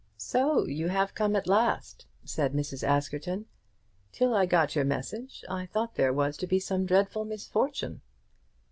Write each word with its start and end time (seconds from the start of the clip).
"So 0.17 0.65
you 0.65 0.87
have 0.87 1.13
come 1.13 1.35
at 1.35 1.45
last!" 1.45 2.07
said 2.25 2.53
Mrs. 2.53 2.81
Askerton. 2.81 3.45
"Till 4.11 4.33
I 4.33 4.47
got 4.47 4.75
your 4.75 4.83
message 4.83 5.45
I 5.47 5.67
thought 5.67 5.93
there 5.93 6.11
was 6.11 6.37
to 6.37 6.47
be 6.47 6.59
some 6.59 6.87
dreadful 6.87 7.23
misfortune." 7.23 8.01